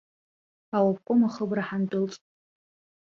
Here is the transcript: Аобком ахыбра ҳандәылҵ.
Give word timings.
Аобком 0.77 1.19
ахыбра 1.27 1.63
ҳандәылҵ. 1.67 2.15